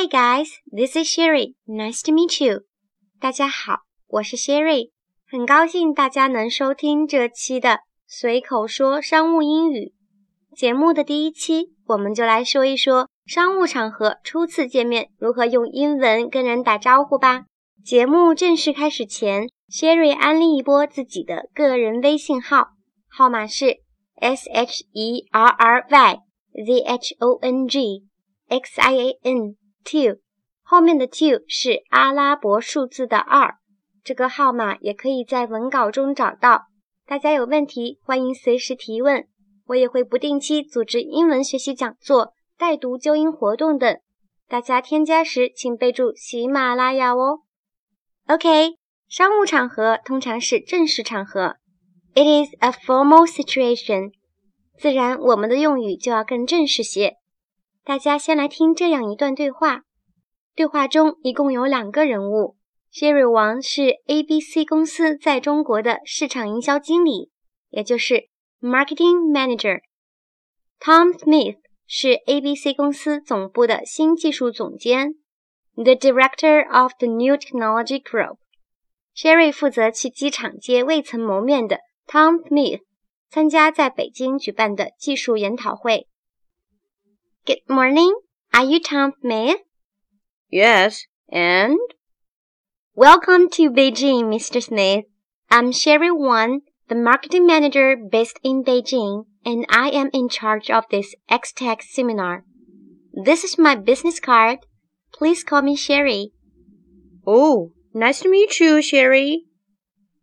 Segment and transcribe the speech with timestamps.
[0.00, 1.56] Hi guys, this is Sherry.
[1.68, 2.62] Nice to meet you.
[3.20, 4.92] 大家好，我是 Sherry，
[5.30, 9.92] 很高兴大家能收听这期的随口说商务英语
[10.56, 17.44] 节目的第一期，我们就来说一说商务场合初次见面如何用英文跟人打招呼吧。
[17.84, 22.68] 节目正式开始前，Sherry 安利一波自己的个人微信号，
[23.06, 23.82] 号码是
[24.14, 26.20] S H E R R Y
[26.64, 28.06] Z H O N G
[28.48, 30.20] X I A N two，
[30.62, 33.56] 后面的 two 是阿拉伯数字的二。
[34.02, 36.66] 这个号码也可以在文稿中找到。
[37.06, 39.26] 大家有问题欢迎随时提问，
[39.66, 43.98] 我也会不定期组织英文学习讲座、带读纠音活动等。
[44.48, 47.40] 大家添加时请备注喜马拉雅哦。
[48.26, 48.76] OK，
[49.08, 51.56] 商务场合通常是正式场合
[52.14, 54.12] ，It is a formal situation。
[54.78, 57.16] 自然，我们的用语就要更正式些。
[57.82, 59.82] 大家先来听这样一段对话，
[60.54, 62.56] 对话中一共有两个人物。
[62.92, 67.30] Sherry 王是 ABC 公司在中国的市场营销经理，
[67.70, 68.28] 也就是
[68.60, 69.80] Marketing Manager。
[70.78, 75.14] Tom Smith 是 ABC 公司总部的新技术总监
[75.74, 78.36] ，The Director of the New Technology Group。
[79.16, 82.80] Sherry 负责去机场接未曾谋面的 Tom Smith，
[83.30, 86.06] 参加在北京举办的技术研讨会。
[87.46, 88.14] Good morning.
[88.52, 89.60] Are you Tom Smith?
[90.50, 91.78] Yes, and
[92.94, 94.62] Welcome to Beijing, Mr.
[94.62, 95.06] Smith.
[95.50, 100.84] I'm Sherry Wan, the marketing manager based in Beijing, and I am in charge of
[100.90, 102.44] this X-Tech seminar.
[103.14, 104.58] This is my business card.
[105.14, 106.32] Please call me Sherry.
[107.26, 109.44] oh, nice to meet you, Sherry.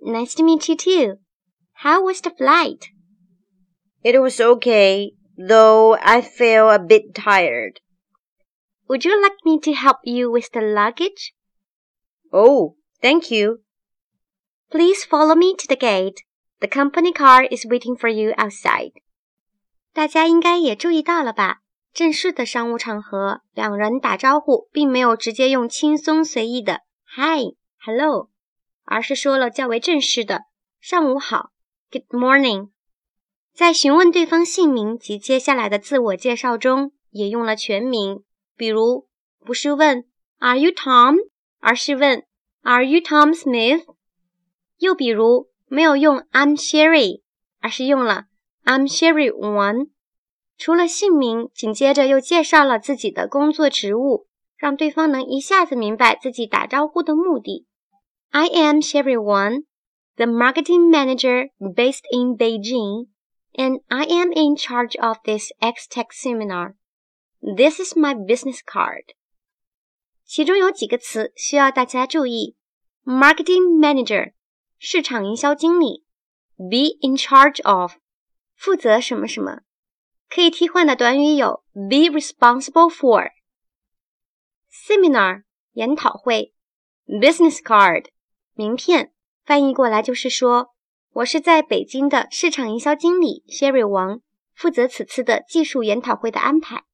[0.00, 1.16] Nice to meet you too.
[1.74, 2.88] How was the flight?
[4.02, 7.79] It was okay, though I feel a bit tired.
[8.87, 11.33] Would you like me to help you with the luggage?
[12.31, 13.59] Oh, thank you.
[14.69, 16.23] Please follow me to the gate.
[16.59, 18.93] The company car is waiting for you outside.
[19.93, 21.61] 大家应该也注意到了吧？
[21.93, 26.81] 正式的商务场合，两人打招呼并没有直接用轻松随意的
[27.15, 28.29] “Hi, Hello”，
[28.83, 30.45] 而是说了较为正式的“
[30.79, 31.51] 上午好
[31.91, 32.69] ”“Good morning”。
[33.54, 38.22] 在询问对方姓名及接下来的自我介绍中，也用了全名，
[38.56, 39.06] 比如
[39.44, 40.04] 不是问
[40.38, 41.16] “Are you Tom”，
[41.60, 42.24] 而是问
[42.62, 43.84] “Are you Tom Smith”。
[44.78, 47.20] 又比如没有用 “I'm Sherry”，
[47.60, 48.24] 而是用了
[48.64, 49.90] “I'm Sherry One”。
[50.56, 54.26] 除了姓名，紧接着又介绍了自己的工作职务，
[54.56, 57.66] 让对方能一下子明白自己打招呼的目的。
[58.30, 59.64] I am Sherry Wan,
[60.16, 63.08] the marketing manager based in Beijing,
[63.53, 66.75] and I am in charge of this X-Tech seminar.
[67.41, 69.15] This is my business card.
[70.25, 72.57] 其中有几个词需要大家注意：
[73.03, 74.33] marketing manager
[74.77, 76.03] 市场营销经理，
[76.57, 77.95] be in charge of
[78.55, 79.61] 负责什么什么。
[80.29, 86.53] 可以替换的短语有 be responsible for。seminar 研讨会，
[87.05, 88.07] business card
[88.53, 89.13] 名片，
[89.45, 90.75] 翻译过来就是说，
[91.14, 94.20] 我是在北京的市场营销经理 Sherry 王，
[94.54, 96.84] 负责此次的技术研讨会的安排。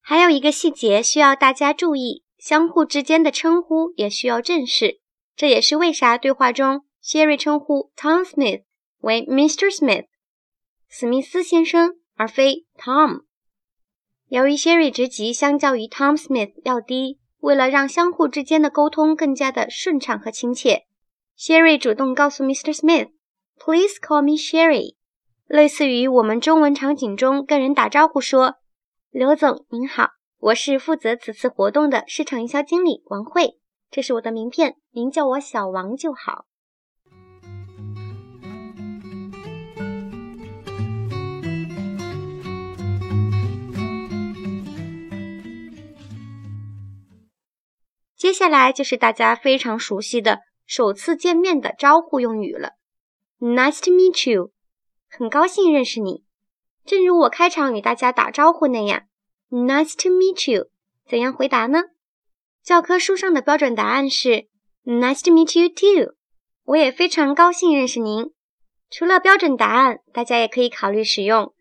[0.00, 5.00] 还有一个细节需要大家注意，相互之间的称呼也需要正式，
[5.36, 8.62] 这也是为啥对话中 Sherry 称呼 Tom Smith
[9.00, 9.70] 为 Mr.
[9.74, 10.06] Smith，
[10.88, 11.98] 史密斯先生。
[12.20, 13.20] 而非 Tom。
[14.26, 20.86] 由于 Sherry 职级相较于 Tom Smith 要低，为了让相互之间的沟通更加的顺畅和亲切
[21.38, 22.74] ，Sherry 主动告诉 Mr.
[22.74, 23.10] Smith
[23.58, 24.96] Please call me Sherry。”
[25.46, 28.56] 类似于我们中文场景中跟人打招呼说
[29.10, 33.58] ：“刘总您好，我是负责此次活动的市场营销经理王慧，
[33.90, 36.44] 这是我的名片，您叫我小王就好。”
[48.14, 52.72] 接下来就是大家非常熟悉的首次见面的招呼用语了。
[53.40, 54.52] Nice to meet you，
[55.08, 56.24] 很高兴认识你。
[56.84, 59.04] 正如我开场与大家打招呼那样
[59.48, 60.70] ，Nice to meet you，
[61.08, 61.84] 怎样回答呢？
[62.64, 64.48] 教科书上的标准答案是
[64.84, 66.14] Nice to meet you too，
[66.64, 68.32] 我也非常高兴认识您。
[68.90, 71.54] 除了标准答案，大家也可以考虑使用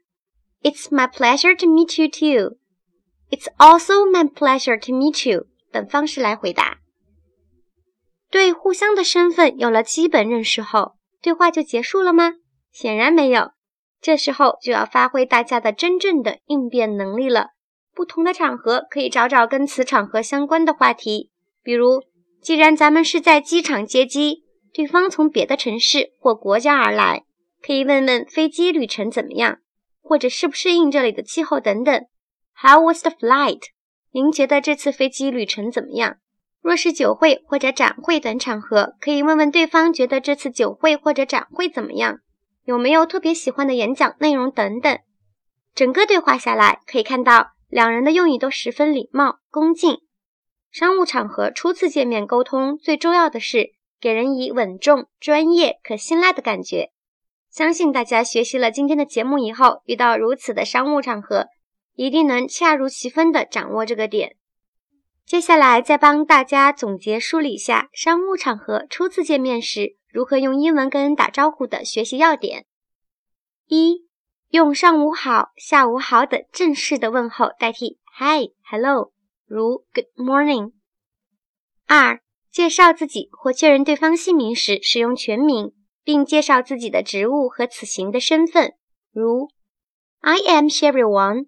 [0.64, 2.58] It's my pleasure to meet you too。
[3.30, 5.46] It's also my pleasure to meet you。
[5.72, 6.80] 等方式来回答。
[8.32, 12.34] 对互相的身份有了基本认识后，对话就结束了吗？
[12.72, 13.52] 显然没有。
[14.00, 17.50] 这时候就要发挥大家的真正的应变能力了。
[17.96, 21.32] 不同的场合可以找找跟此场合相关的话题，
[21.64, 22.04] 比如，
[22.42, 27.24] 既然咱们是在机场接机，对方从别的城市或国家而来，
[27.66, 29.58] 可以问问飞机旅程怎么样，
[30.02, 32.06] 或者适不适应这里的气候等等。
[32.54, 33.62] How was the flight？
[34.12, 36.18] 您觉得这次飞机旅程怎么样？
[36.62, 42.20] 若是酒会或者展会等场合，可以问问对方觉得这次酒会或者展会怎么样，
[42.66, 45.00] 有没有特别喜欢的演讲内容等等。
[45.74, 50.00] 整个对话下来，可以看到两人的用语都十分礼貌恭敬。
[50.72, 56.92] 商务场合初次见面沟通，最重要的是给人以稳重、专业、可信赖的感觉。
[57.50, 61.46] 相信大家学习了今天的节目以后，遇到如此的商务场合，
[61.96, 64.37] 一定能恰如其分地掌握这个点。
[65.28, 72.66] 接下来再帮大家总结梳理一下商务场合初次见面时如何用英文跟人打招呼的学习要点：
[73.68, 74.08] 一、
[74.48, 79.12] 用上午好、下午好等正式的问候代替 Hi、Hello，
[79.46, 80.72] 如 Good morning。
[81.88, 85.74] 二、介绍自己或确认对方姓名时使用全名，
[86.06, 88.76] 并介绍自己的职务和此行的身份，
[89.12, 89.50] 如
[90.22, 91.48] I am Sherry Wang,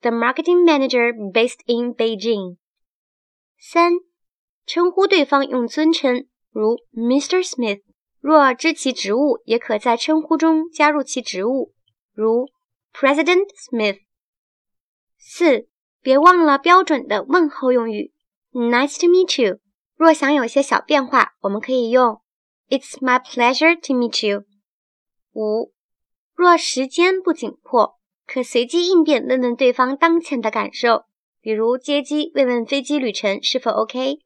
[0.00, 2.58] the marketing manager based in Beijing。
[3.68, 3.94] 三、
[4.64, 7.44] 称呼对方用尊称，如 Mr.
[7.44, 7.82] Smith。
[8.20, 11.74] 若知其职务，也可在称呼中加入其职务，
[12.14, 12.46] 如
[12.92, 14.02] President Smith。
[15.18, 15.66] 四、
[16.00, 18.12] 别忘了标准的问候用语
[18.52, 19.58] ，Nice to meet you。
[19.96, 22.20] 若想有些小变化，我们可以用
[22.68, 24.44] It's my pleasure to meet you。
[25.32, 25.72] 五、
[26.36, 27.98] 若时间不紧迫，
[28.28, 31.06] 可随机应变，问问对方当前的感受。
[31.46, 34.18] 比如接机，慰问飞机旅程是否 OK。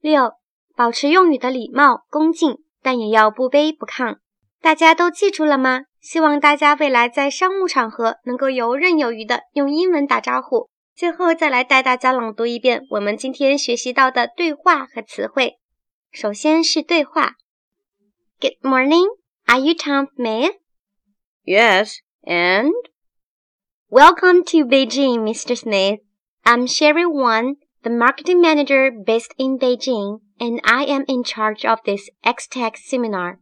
[0.00, 0.32] 六，
[0.74, 4.16] 保持用语的礼貌恭敬，但也要不卑不亢。
[4.60, 5.84] 大家都记住了吗？
[6.00, 10.68] 希望大家未来在商务场合能够游刃有余的用英文打招呼。
[10.96, 15.60] 最后再来带大家朗读一遍我们今天学习到的对话和词汇。
[16.10, 17.36] 首先是对话。
[18.40, 19.06] Good morning.
[19.44, 20.56] Are you Tom Smith?
[21.44, 22.72] Yes, and
[23.88, 25.54] welcome to Beijing, Mr.
[25.54, 26.00] Smith.
[26.46, 31.78] I'm Sherry Wan, the marketing manager based in Beijing, and I am in charge of
[31.86, 33.38] this X-Tech seminar.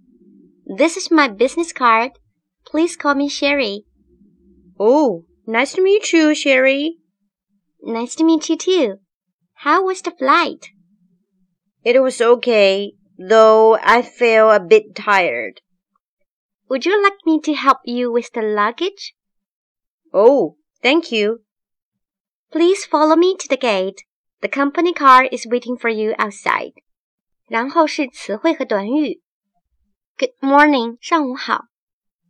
[0.65, 2.13] This is my business card.
[2.65, 3.83] Please call me Sherry.
[4.79, 6.99] Oh, nice to meet you, Sherry.
[7.83, 8.99] Nice to meet you too.
[9.55, 10.69] How was the flight?
[11.83, 15.61] It was okay, though I feel a bit tired.
[16.69, 19.17] Would you like me to help you with the luggage?
[20.15, 21.41] Oh, thank you.
[22.52, 24.04] Please follow me to the gate.
[24.42, 26.74] The company car is waiting for you outside.
[27.48, 29.22] 然后是词汇和短语。
[30.18, 31.66] Good morning，上午好。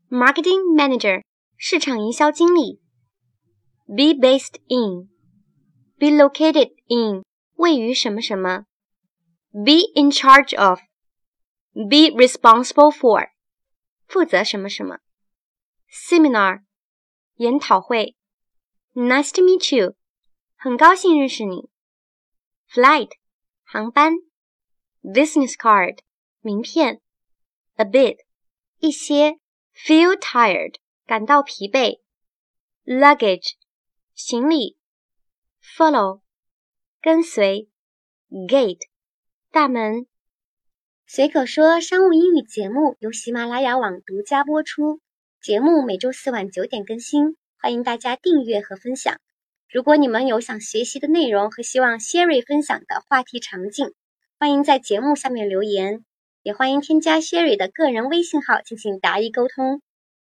[0.09, 1.23] Marketing manager，
[1.57, 2.81] 市场营销经理。
[3.87, 7.23] Be based in，be located in，
[7.55, 8.65] 位于什么什么。
[9.51, 13.29] Be in charge of，be responsible for，
[14.07, 14.99] 负责什么什么。
[15.89, 16.63] Seminar，
[17.35, 18.15] 研讨会。
[18.93, 19.95] Nice to meet you。
[20.64, 21.68] 很高兴认识你。
[22.70, 23.10] Flight，
[23.64, 24.12] 航班。
[25.02, 25.98] Business card，
[26.40, 27.00] 名片。
[27.74, 28.18] A bit，
[28.78, 29.40] 一些。
[29.74, 31.98] Feel tired，感到疲惫。
[32.84, 33.54] Luggage，
[34.14, 34.76] 行李。
[35.60, 36.20] Follow，
[37.00, 37.68] 跟随。
[38.30, 38.86] Gate，
[39.50, 40.06] 大门。
[41.08, 45.00] 随口说商务英语节目由喜马拉雅网独家播出，
[45.40, 49.18] 节目每周四晚九点更新，欢迎大家订阅和分享。
[49.72, 53.94] 如果你们有想学习的内容和希望 Sherry 分享的话题场景，
[54.38, 56.04] 欢迎在节目下面留言，
[56.42, 59.80] 也欢迎添加 Sherry 的个人微信号进行答疑沟通。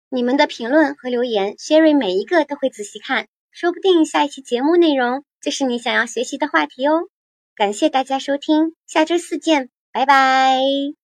[0.08, 7.08] 你们的评论和留言，Sherry 每一个都会仔细看，说不定下一期节目内容就是你想要学习的话题哦。
[7.56, 11.01] 感谢大家收听，下周四见，拜拜。